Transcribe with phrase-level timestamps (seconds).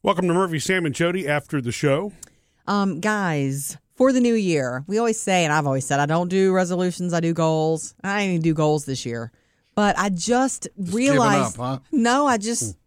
[0.00, 2.12] Welcome to Murphy, Sam, and Jody after the show.
[2.68, 6.28] Um, guys, for the new year, we always say, and I've always said, I don't
[6.28, 7.96] do resolutions, I do goals.
[8.04, 9.32] I didn't even do goals this year.
[9.74, 11.88] But I just, realized up, huh?
[11.90, 12.78] no, I just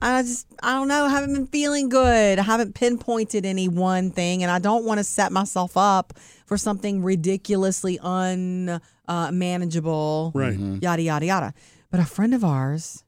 [0.00, 2.40] I just I don't know, I haven't been feeling good.
[2.40, 6.12] I haven't pinpointed any one thing and I don't want to set myself up
[6.46, 10.32] for something ridiculously unmanageable.
[10.34, 10.58] Right.
[10.58, 11.54] Yada yada yada.
[11.88, 13.04] But a friend of ours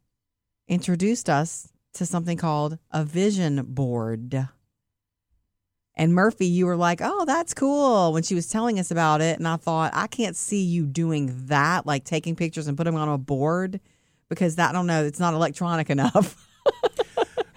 [0.69, 4.49] introduced us to something called a vision board.
[5.97, 9.39] And Murphy, you were like, "Oh, that's cool." When she was telling us about it,
[9.39, 12.97] and I thought, I can't see you doing that, like taking pictures and put them
[12.97, 13.81] on a board,
[14.29, 16.41] because that I don't know, it's not electronic enough.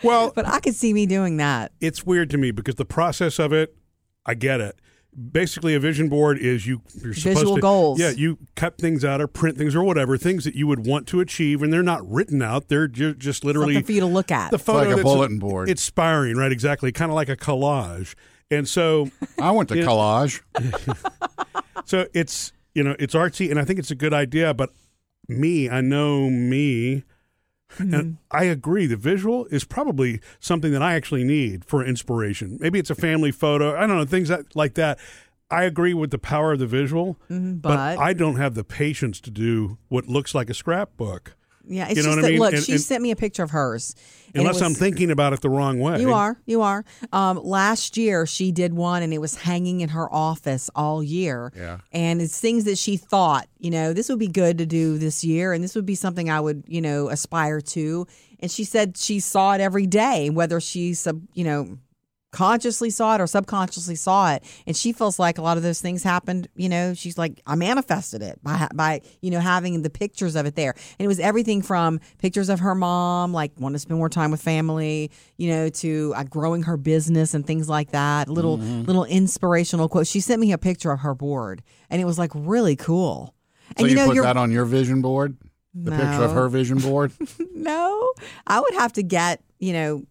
[0.04, 1.72] Well, but I could see me doing that.
[1.82, 3.76] it's weird to me because the process of it,
[4.28, 4.80] I get it.
[5.32, 8.00] Basically, a vision board is you you're supposed Visual to, goals.
[8.00, 11.08] Yeah, you cut things out or print things or whatever things that you would want
[11.08, 12.68] to achieve, and they're not written out.
[12.68, 14.52] They're ju- just literally Something for you to look at.
[14.52, 15.70] the photo like a bulletin board.
[15.70, 16.52] It's inspiring, right?
[16.52, 18.14] Exactly, kind of like a collage.
[18.52, 19.10] And so,
[19.40, 19.86] I went to Yeah.
[19.86, 20.42] collage.
[21.86, 24.54] so it's you know it's artsy, and I think it's a good idea.
[24.54, 24.70] But
[25.28, 27.04] me, I know me.
[27.78, 28.12] And mm-hmm.
[28.32, 28.86] I agree.
[28.86, 32.58] The visual is probably something that I actually need for inspiration.
[32.60, 33.76] Maybe it's a family photo.
[33.76, 35.00] I don't know things that, like that.
[35.50, 38.66] I agree with the power of the visual, mm-hmm, but, but I don't have the
[38.66, 41.37] patience to do what looks like a scrapbook
[41.68, 42.40] yeah, it's you know just what I that mean?
[42.40, 43.96] look, And- she and- sent me a picture of hers.
[44.36, 46.00] unless I'm thinking about it the wrong way.
[46.00, 46.40] You are.
[46.46, 46.86] You are.
[47.12, 51.52] Um, last year, she did one and it was hanging in her office all year.
[51.56, 51.80] Yeah.
[51.92, 55.24] And it's things that she thought, you know, this would be good to do this
[55.24, 58.06] year and this would be something I would, you know, aspire to.
[58.40, 61.78] And she said she saw it every day, whether she, sub, you know,
[62.32, 64.44] consciously saw it or subconsciously saw it.
[64.66, 67.56] And she feels like a lot of those things happened you know she's like i
[67.56, 70.74] manifested it by by you know having the pictures of it there.
[71.00, 74.32] And it was everything from pictures of her mom like wanting to spend more time
[74.32, 78.28] with family you know to uh, growing her business and things like that.
[78.28, 82.18] Little little inspirational quotes she sent me a picture of her board and it was
[82.18, 83.34] like really cool.
[83.78, 85.38] So and you, know put that on your vision board?
[85.74, 87.12] The picture of her vision board?
[87.54, 88.14] no,
[88.48, 90.04] I would have to get, you know,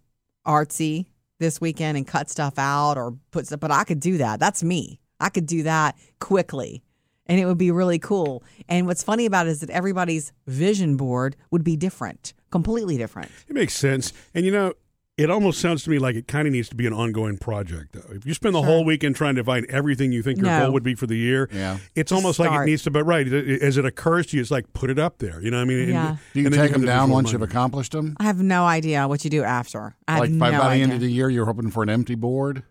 [0.47, 1.07] artsy
[1.39, 4.41] this weekend and cut stuff out or put stuff, but I could do that.
[4.41, 5.01] That's me.
[5.21, 6.83] I could do that quickly
[7.27, 8.43] and it would be really cool.
[8.69, 13.31] And what's funny about it is that everybody's vision board would be different, completely different.
[13.49, 14.13] It makes sense.
[14.35, 14.75] And you know,
[15.19, 17.93] it almost sounds to me like it kind of needs to be an ongoing project,
[17.95, 18.15] though.
[18.15, 20.65] If you spend the whole weekend trying to find everything you think your No.
[20.65, 21.79] goal would be for the year, Yeah.
[21.95, 22.91] it's Just almost like it needs to.
[22.91, 25.41] But right, as it occurs to you, it's like put it up there.
[25.41, 25.79] You know what I mean?
[25.81, 26.17] And- Yeah.
[26.35, 27.33] Do you and take have them the down once mind.
[27.33, 28.15] you've accomplished them?
[28.21, 29.97] I have no idea what you do after.
[30.07, 30.83] I have Like no by, by the idea.
[30.85, 32.63] end of the year, you're hoping for an empty board?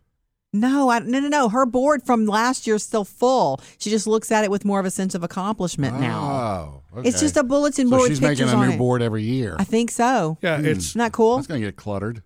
[0.53, 1.49] No, I, no, no, no.
[1.49, 3.59] Her board from last year is still full.
[3.79, 6.81] She just looks at it with more of a sense of accomplishment now.
[6.93, 7.09] Oh, okay.
[7.09, 8.07] It's just a bulletin So board.
[8.09, 8.77] she's with making pictures a on new it.
[8.77, 9.55] board every year.
[9.59, 10.37] I think so.
[10.41, 10.65] Yeah, Hmm.
[10.67, 11.39] it's Isn't that cool?
[11.39, 12.21] It's going to get cluttered.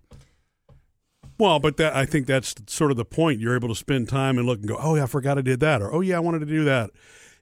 [1.40, 3.40] Well, but that, I think that's sort of the point.
[3.40, 5.60] You're able to spend time and look and go, oh yeah, I forgot I did
[5.60, 6.90] that, or oh yeah, I wanted to do that.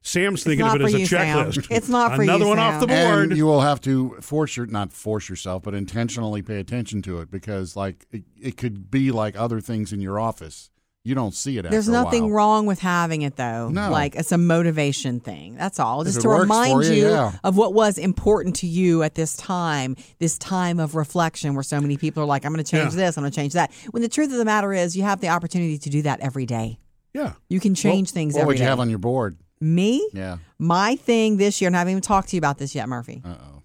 [0.01, 1.51] Sam's thinking of it as a you, Sam.
[1.51, 1.67] checklist.
[1.71, 2.31] It's not for you.
[2.31, 3.29] Another you, one off the board.
[3.29, 7.21] And you will have to force your not force yourself, but intentionally pay attention to
[7.21, 10.71] it because like it, it could be like other things in your office.
[11.05, 11.63] You don't see it.
[11.71, 13.69] There's nothing wrong with having it though.
[13.71, 13.91] No.
[13.91, 15.55] Like it's a motivation thing.
[15.55, 16.05] That's all.
[16.05, 17.33] Just to remind you, you yeah.
[17.45, 21.81] of what was important to you at this time, this time of reflection where so
[21.81, 23.07] many people are like, I'm going to change Yeah.
[23.07, 23.73] this, I'm going to change that.
[23.91, 26.45] When the truth of the matter is, you have the opportunity to do that every
[26.45, 26.79] day.
[27.15, 28.69] yeah, You can change things What would you day.
[28.69, 29.39] have on your board?
[29.61, 30.07] Me?
[30.13, 30.39] Yeah.
[30.59, 33.23] My thing this year, and I haven't even talked to you about this yet, Murphy.
[33.25, 33.63] Uh oh.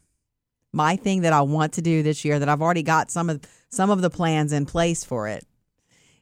[0.72, 3.42] my thing that I want to do this year that I've already got some of
[3.70, 5.46] some of the plans in place for it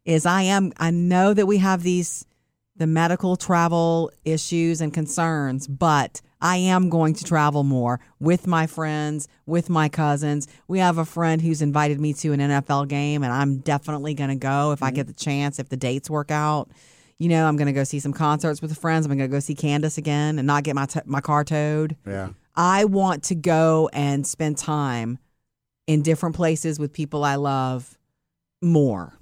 [0.05, 2.25] is I am I know that we have these
[2.75, 8.65] the medical travel issues and concerns, but I am going to travel more with my
[8.65, 10.47] friends, with my cousins.
[10.67, 14.31] We have a friend who's invited me to an NFL game and I'm definitely going
[14.31, 14.95] to go if I mm-hmm.
[14.95, 16.69] get the chance if the dates work out.
[17.19, 19.05] You know, I'm going to go see some concerts with friends.
[19.05, 21.95] I'm going to go see Candace again and not get my t- my car towed.
[22.07, 22.29] Yeah.
[22.55, 25.19] I want to go and spend time
[25.85, 27.97] in different places with people I love
[28.63, 29.13] more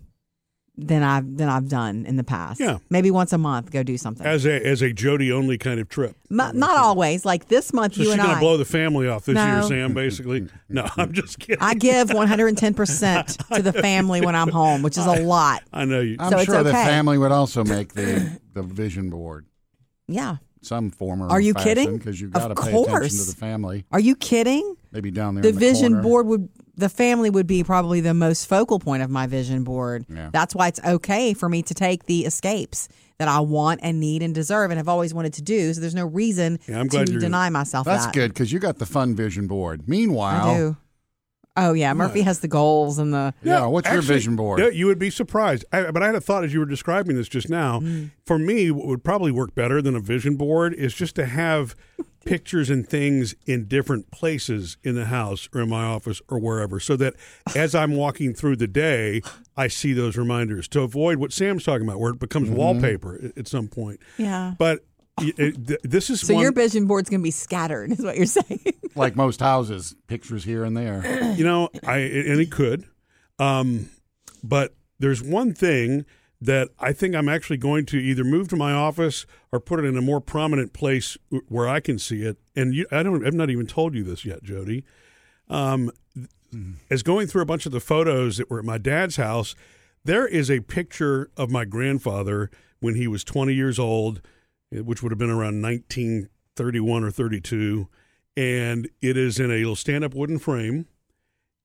[0.87, 2.59] than I've than I've done in the past.
[2.59, 2.77] Yeah.
[2.89, 4.25] maybe once a month, go do something.
[4.25, 6.15] as a as a Jody only kind of trip.
[6.31, 7.25] M- not always.
[7.25, 8.39] Like this month, So you she's and I.
[8.39, 9.93] blow the family off this year, Sam.
[9.93, 11.57] Basically, no, I'm just kidding.
[11.61, 15.63] I give 110 percent to the family when I'm home, which is a lot.
[15.73, 16.15] I know you.
[16.19, 16.85] I'm So it's sure the okay.
[16.85, 19.45] family would also make the the vision board.
[20.07, 20.37] Yeah.
[20.61, 21.97] Some form or Are you fashion, kidding?
[21.97, 23.25] Because you've got to pay attention course.
[23.27, 23.85] to the family.
[23.93, 24.75] Are you kidding?
[24.91, 25.41] Maybe down there.
[25.41, 26.03] the in the vision corner.
[26.03, 26.49] board would
[26.79, 30.05] the family would be probably the most focal point of my vision board.
[30.09, 30.29] Yeah.
[30.31, 32.87] That's why it's okay for me to take the escapes
[33.17, 35.73] that I want and need and deserve and have always wanted to do.
[35.73, 38.13] So there's no reason Yeah, I'm glad to deny myself That's that.
[38.15, 39.87] good because you got the fun vision board.
[39.89, 40.77] Meanwhile, I do.
[41.57, 43.33] Oh yeah, Murphy has the goals and the.
[43.43, 44.59] Yeah, what's your vision board?
[44.61, 45.65] yeah, you would be surprised.
[45.73, 47.81] I, but I had a thought as you were describing this just now.
[47.81, 48.11] Mm.
[48.25, 51.75] For me, what would probably work better than a vision board is just to have
[52.25, 56.79] pictures and things in different places in the house or in my office or wherever,
[56.79, 57.15] so that
[57.55, 59.21] as I'm walking through the day,
[59.57, 62.57] I see those reminders to avoid what Sam's talking about, where it becomes Mm-hmm.
[62.57, 63.99] wallpaper at- at some point.
[64.17, 64.53] Yeah.
[64.57, 64.85] But
[65.17, 68.17] y- it, this is So one, your vision board's going to be scattered, is what
[68.17, 68.61] you're saying.
[68.95, 71.33] like most houses, pictures here and there.
[71.37, 72.85] you know, I and it could,
[73.39, 73.89] um,
[74.43, 76.05] but there's one thing
[76.41, 79.85] that I think I'm actually going to either move to my office or put it
[79.85, 82.37] in a more prominent place where I can see it.
[82.55, 84.85] And you, I don't, I've not even told you this yet, Jody.
[85.49, 85.91] Um,
[86.89, 89.53] as going through a bunch of the photos that were at my dad's house,
[90.05, 92.49] there is a picture of my grandfather
[92.79, 94.21] when he was 20 years old,
[94.73, 97.87] eh, which would have been around 1931 or 32,
[98.37, 100.87] and it is in a little stand-up wooden frame,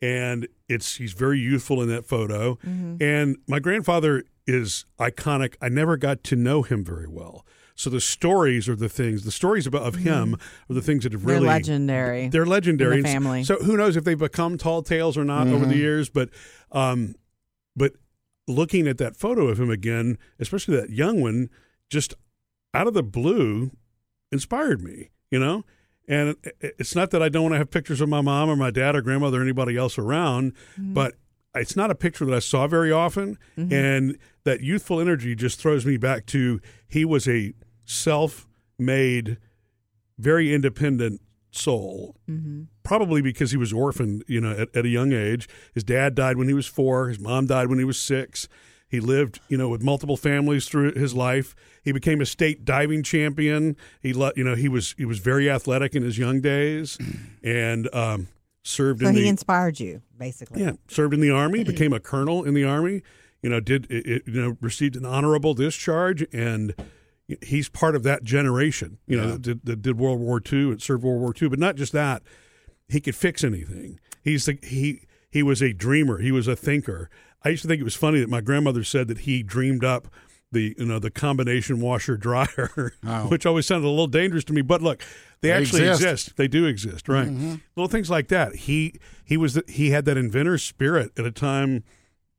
[0.03, 2.59] and it's he's very youthful in that photo,
[3.01, 5.55] and my grandfather is iconic.
[5.61, 7.47] I never got to know him very well.
[7.77, 9.25] So the stories are the things.
[9.25, 10.73] The stories about of him mm-hmm.
[10.73, 12.29] are the things that have They're really legendary.
[12.29, 12.99] they're legendary.
[12.99, 13.45] In the family.
[13.45, 15.81] So who knows if they've become tall tales or not over the mm-hmm.
[15.81, 16.09] years?
[16.09, 16.31] But,
[16.71, 17.17] um,
[17.75, 17.93] but
[18.47, 21.51] looking at that photo of him again, especially that young one,
[21.91, 22.15] just
[22.73, 23.73] out of the blue,
[24.31, 25.11] inspired me.
[25.31, 25.65] You know,
[26.07, 28.49] and it- it- it's not that I don't want to have pictures of my mom
[28.49, 30.93] or my dad or grandmother or anybody else around, mm-hmm.
[30.95, 31.15] but
[31.55, 35.87] it's not a picture that I saw very often, and that youthful energy just throws
[35.87, 37.53] me back to he was a
[37.85, 39.39] self-made,
[40.19, 41.21] very independent
[41.51, 42.17] soul.
[42.83, 45.49] Probably because he was orphaned, you know, at, at a young age.
[45.73, 47.09] His dad died when he was four.
[47.09, 48.49] His mom died when he was six.
[48.89, 51.57] He lived, you know, with multiple families through his life.
[51.83, 53.77] He became a state diving champion.
[54.01, 56.99] He, you know, he was he was very athletic in his young days,
[57.43, 58.29] and um,
[58.65, 60.63] served so in he the inspired you, basically.
[60.63, 63.03] yeah, served in the army, became a colonel in the army.
[63.43, 66.75] You know, did it, it- you know received an honorable discharge, and
[67.43, 68.99] he's part of that generation.
[69.07, 71.49] You know, that, did, that did World War II and served World War II.
[71.49, 72.23] But not just that,
[72.89, 74.01] he could fix anything.
[74.23, 76.19] He's the he he was a dreamer.
[76.19, 77.11] He was a thinker.
[77.47, 80.09] I used to think it was funny that my grandmother said that he dreamed up
[80.55, 83.27] the you know the combination washer dryer, Oh.
[83.29, 84.63] which always sounded a little dangerous to me.
[84.63, 85.01] But look,
[85.43, 86.03] they, They actually exist.
[86.29, 86.37] exist.
[86.37, 87.29] They do exist, right?
[87.29, 88.55] Little things like that.
[88.57, 91.85] He he was the, he had that inventor spirit at a time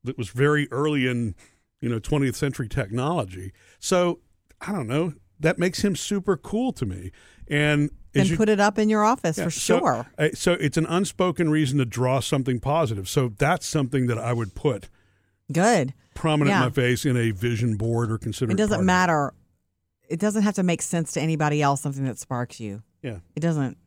[0.04, 1.36] that was very early in
[1.82, 3.52] you know 20th century technology.
[3.80, 4.20] So
[4.62, 5.14] I don't know.
[5.40, 7.12] That makes him super cool to me.
[7.48, 10.08] And and you- put it up in your office yeah, for sure.
[10.18, 13.10] uh, So, it's an unspoken reason to draw something positive.
[13.10, 14.88] So that's something that I would put
[15.52, 15.94] Good.
[16.16, 16.60] prominent Yeah.
[16.64, 18.52] in my face in a vision board or consider.
[18.52, 19.34] It doesn't matter.
[20.08, 21.82] It doesn't have to make sense to anybody else.
[21.82, 22.84] Something that sparks you.
[23.02, 23.18] Yeah.
[23.36, 23.78] It doesn't.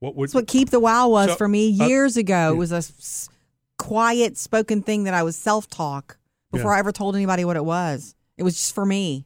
[0.00, 2.52] What would That's what keep the wow was So, for me uh, years ago.
[2.52, 3.28] It was a s-
[3.78, 6.18] quiet spoken thing that I was self talk
[6.52, 6.76] before Yeah.
[6.76, 8.14] I ever told anybody what it was.
[8.36, 9.24] It was just for me.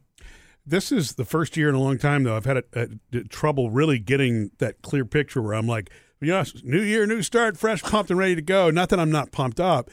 [0.67, 2.37] This is the first year in a long time, though.
[2.37, 5.91] I've had a, a- trouble really getting that clear picture where I'm like,
[6.21, 8.71] yes, new year, new start, fresh, pumped, and ready to go.
[8.71, 9.89] Not that I'm not pumped up.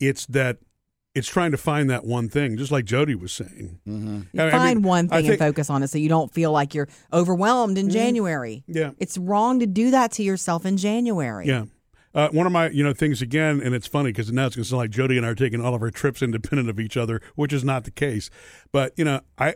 [0.00, 0.58] It's that
[1.16, 3.80] it's trying to find that one thing, just like Jody was saying.
[3.88, 4.20] Mm-hmm.
[4.32, 6.32] You I- I find mean, one thing think- and focus on it so you don't
[6.32, 8.62] feel like you're overwhelmed in January.
[8.68, 8.90] Yeah.
[8.98, 11.46] It's wrong to do that to yourself in January.
[11.46, 11.64] Yeah.
[12.14, 14.62] Uh, one of my, you know, things again, and it's funny because now it's going
[14.64, 16.96] to sound like Jody and I are taking all of our trips independent of each
[16.96, 18.30] other, which is not the case.
[18.72, 19.54] But you know, I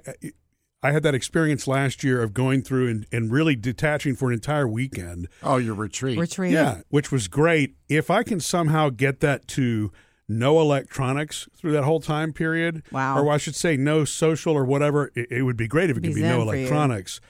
[0.83, 4.35] I had that experience last year of going through and, and really detaching for an
[4.35, 5.29] entire weekend.
[5.43, 6.19] Oh, your retreat.
[6.19, 6.53] Retreat.
[6.53, 7.77] Yeah, which was great.
[7.89, 9.91] If I can somehow get that to
[10.31, 13.19] no electronics through that whole time period, Wow.
[13.23, 16.01] or I should say no social or whatever, it, it would be great if it
[16.01, 17.21] Be could be zen no electronics.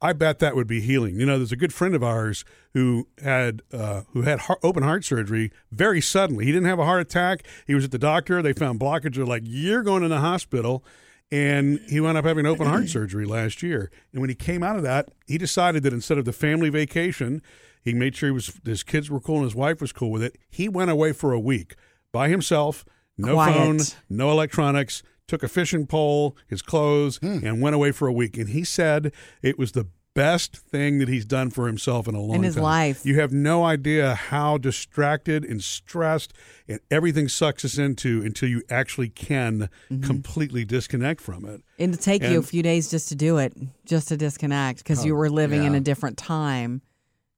[0.00, 1.18] I bet that would be healing.
[1.18, 4.84] You know, there's a good friend of ours who had uh, who had heart, open
[4.84, 6.44] heart surgery very suddenly.
[6.44, 7.42] He didn't have a heart attack.
[7.66, 8.40] He was at the doctor.
[8.40, 9.16] They found blockage.
[9.16, 10.84] They're like, "You're going in the hospital,"
[11.32, 13.90] and he wound up having open heart surgery last year.
[14.12, 17.42] And when he came out of that, he decided that instead of the family vacation,
[17.82, 20.22] he made sure he was his kids were cool and his wife was cool with
[20.22, 20.36] it.
[20.48, 21.74] He went away for a week
[22.12, 22.84] by himself,
[23.16, 23.54] no Quiet.
[23.54, 28.36] phone, no electronics, took a fishing pole, his clothes, and went away for a week.
[28.38, 29.12] And he said
[29.42, 32.54] it was the best thing that he's done for himself in a long In his
[32.54, 32.64] time.
[32.64, 33.06] life.
[33.06, 36.32] You have no idea how distracted and stressed
[36.66, 40.02] and everything sucks us into until you actually can Mm-hmm.
[40.02, 41.62] completely disconnect from it.
[41.76, 43.52] It'll take you a few days just to do it,
[43.84, 46.82] just to disconnect, because you were living in a different time.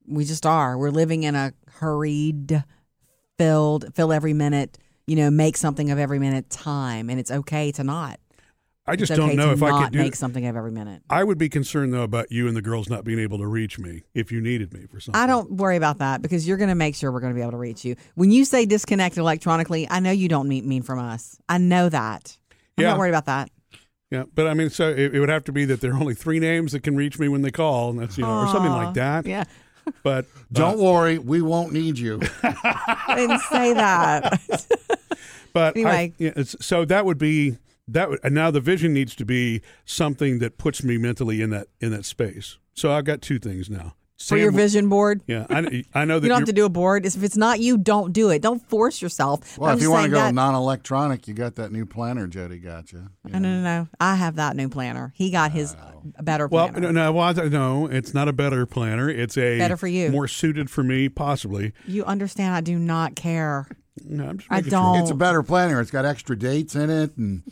[0.07, 0.79] We just are.
[0.79, 2.65] We're living in a hurried,
[3.41, 7.09] filled, fill every minute, you know, make something of every minute time.
[7.09, 8.21] And it's okay to not.
[8.87, 11.03] I just don't know if I could do make something of every minute.
[11.09, 13.79] I would be concerned though about you and the girls not being able to reach
[13.79, 15.21] me if you needed me for something.
[15.21, 17.43] I don't worry about that because you're going to make sure we're going to be
[17.43, 17.95] able to reach you.
[18.15, 21.39] When you say disconnect electronically, I know you don't mean, mean from us.
[21.49, 22.37] I know that.
[22.77, 22.91] I'm Yeah.
[22.91, 23.51] not worried about that.
[24.11, 26.15] Yeah, but I mean, so it, it would have to be that there are only
[26.15, 28.73] three names that can reach me when they call, and that's you know, or something
[28.73, 29.25] like that.
[29.25, 29.45] Yeah.
[30.03, 32.21] But Don't uh, worry, we won't need you.
[32.43, 34.41] I didn't say that.
[35.53, 36.13] but I- Anyway.
[36.19, 37.59] yeah, so that would be
[37.89, 38.11] that.
[38.11, 41.69] Would, and now the vision needs to be something that puts me mentally in that
[41.81, 42.59] in that space.
[42.75, 43.95] So I've got two things now.
[44.23, 45.23] For your vision board.
[45.27, 47.07] Yeah, I, I know that You don't have to do a board.
[47.07, 48.43] If it's not you, don't do it.
[48.43, 49.57] Don't force yourself.
[49.59, 52.93] Well, if you want to go that- non-electronic, you got that new planner Jody got
[52.93, 53.09] you.
[53.25, 53.89] No, no, no, no.
[53.99, 55.13] I have that new planner.
[55.17, 55.75] He got his
[56.17, 56.93] a better Well, planner.
[56.93, 59.09] no, no, well, I- no, it's not a better planner.
[59.09, 60.11] It's a Better for you.
[60.11, 61.73] more suited for me, possibly.
[61.87, 62.55] You understand?
[62.55, 63.67] I do not care.
[64.05, 64.95] No, I'm just I don't.
[64.97, 65.03] Sure.
[65.03, 65.81] It's a better planner.
[65.81, 67.43] It's got extra dates in it and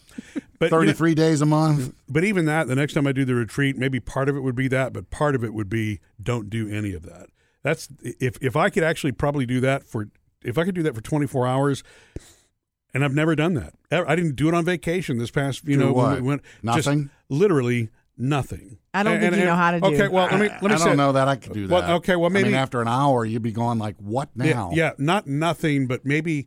[0.59, 1.95] But you know- 33 days a month.
[2.09, 4.57] But even that, the next time I do the retreat, maybe part of it would
[4.57, 7.29] be that, but part of it would be don't do any of that.
[7.63, 10.09] That's if if I could actually probably do that for
[10.45, 11.83] if I could do that for 24 hours,
[12.95, 13.75] and I've never done that.
[13.91, 15.65] I didn't do it on vacation this past.
[15.67, 16.11] You Do know, what?
[16.15, 17.11] when we went Nothing?
[17.29, 18.79] literally nothing.
[18.95, 20.77] I don't think you know how to do Okay, well let me let me I
[20.77, 21.75] say don't know that I could do that.
[21.75, 24.53] Well, okay, well, I maybe- mean, after an hour, you'd be going like, "What Yeah,
[24.55, 26.47] now?" yeah, not nothing, but maybe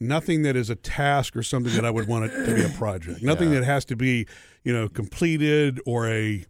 [0.00, 2.68] nothing that is a task or something that I would want it to be a
[2.70, 3.22] project.
[3.22, 4.26] Nothing that has to be,
[4.64, 6.44] you know, completed or a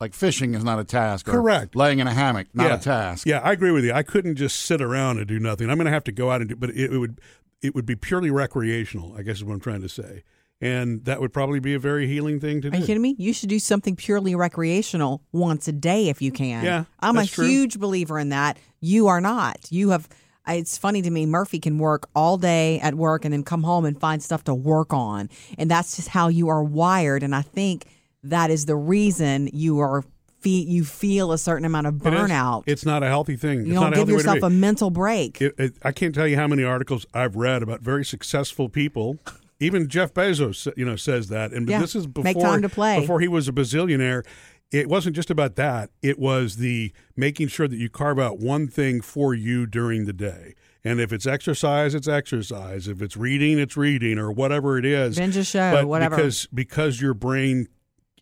[0.00, 1.28] Like fishing is not a task.
[1.28, 1.74] or Correct.
[1.76, 2.74] Laying in a hammock, not yeah.
[2.74, 3.26] a task.
[3.26, 3.92] Yeah, I agree with you.
[3.92, 5.70] I couldn't just sit around and do nothing.
[5.70, 7.20] I'm going to have to go out and do, but it, it would
[7.62, 9.14] it would be purely recreational.
[9.16, 10.22] I guess is what I'm trying to say,
[10.60, 12.76] and that would probably be a very healing thing to do.
[12.76, 13.16] Are you kidding me?
[13.18, 16.64] You should do something purely recreational once a day if you can.
[16.64, 17.46] Yeah, I'm a true.
[17.46, 18.58] huge believer in that.
[18.80, 19.58] You are not.
[19.70, 20.08] You have.
[20.48, 21.26] It's funny to me.
[21.26, 24.54] Murphy can work all day at work and then come home and find stuff to
[24.54, 25.28] work on,
[25.58, 27.22] and that's just how you are wired.
[27.22, 27.86] And I think
[28.22, 30.04] that is the reason you are.
[30.44, 32.62] You feel a certain amount of It burnout.
[32.66, 33.66] It's not a healthy thing.
[33.66, 35.42] you it's don't give yourself a mental break.
[35.42, 39.18] It, it, I can't tell you how many articles I've read about very successful people.
[39.60, 41.52] Even Jeff Bezos, you know, says that.
[41.52, 41.80] And Yeah.
[41.80, 43.00] this is before Make time to play.
[43.00, 44.24] before he was a bazillionaire.
[44.70, 45.90] It wasn't just about that.
[46.02, 50.12] It was the making sure that you carve out one thing for you during the
[50.12, 50.54] day.
[50.84, 52.86] And if it's exercise, it's exercise.
[52.86, 55.16] If it's reading, it's reading, or whatever it is.
[55.16, 56.16] Binge a show, but whatever.
[56.16, 57.68] Because because your brain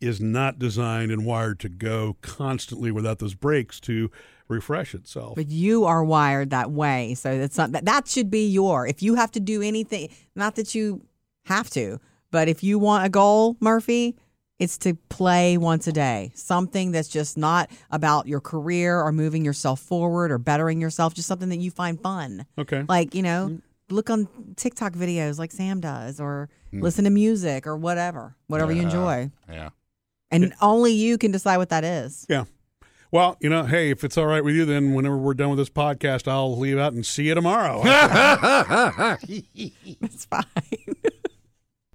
[0.01, 4.11] is not designed and wired to go constantly without those breaks to
[4.49, 5.35] refresh itself.
[5.35, 7.85] But you are wired that way, so that's not that.
[7.85, 8.87] That should be your.
[8.87, 11.03] If you have to do anything, not that you
[11.47, 11.99] have to,
[12.31, 14.17] but if you want a goal, Murphy,
[14.59, 16.33] it's to play once a day.
[16.35, 21.15] Something that's just not about your career or moving yourself forward or bettering yourself.
[21.15, 22.47] Just something that you find fun.
[22.59, 22.85] Okay.
[22.89, 23.63] Like you know, mm.
[23.91, 26.83] look on TikTok videos like Sam does, or mm.
[26.83, 29.31] listen to music or whatever, whatever you enjoy.
[29.51, 29.71] Yeah.
[30.31, 32.27] And only you can decide what that is.
[32.29, 32.45] Yeah.
[33.13, 35.59] Well, you know, hey, if it's all right with you, then whenever we're done with
[35.59, 37.83] this podcast, I'll leave out and see you tomorrow.
[39.29, 40.45] It's fine.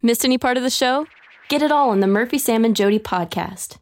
[0.01, 1.05] Missed any part of the show?
[1.51, 3.75] Get it all on the Murphy, Sam, and Jody podcast.